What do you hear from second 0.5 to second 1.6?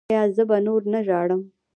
نور نه ژاړم؟